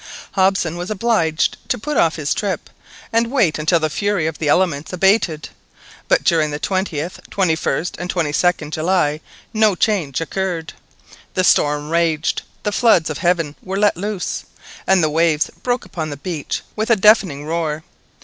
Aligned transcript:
Hobson 0.31 0.77
was 0.77 0.89
obliged 0.89 1.57
to 1.69 1.77
put 1.77 1.95
off 1.95 2.15
his 2.15 2.33
trip, 2.33 2.71
and 3.13 3.29
wait 3.31 3.59
until 3.59 3.79
the 3.79 3.87
fury 3.91 4.25
of 4.25 4.39
the 4.39 4.47
elements 4.47 4.91
abated, 4.91 5.49
but 6.07 6.23
during 6.23 6.49
the 6.49 6.59
20th, 6.59 7.19
2lst, 7.29 7.99
and 7.99 8.11
22d 8.11 8.71
July, 8.71 9.21
no 9.53 9.75
change 9.75 10.19
occurred. 10.19 10.73
The 11.35 11.43
storm 11.43 11.91
raged, 11.91 12.41
the 12.63 12.71
floods 12.71 13.11
of 13.11 13.19
heaven 13.19 13.55
were 13.61 13.77
let 13.77 13.95
loose, 13.95 14.45
and 14.87 15.03
the 15.03 15.09
waves 15.11 15.51
broke 15.61 15.85
upon 15.85 16.09
the 16.09 16.17
beach 16.17 16.63
with 16.75 16.89
a 16.89 16.95
deafening 16.95 17.45
roar. 17.45 17.83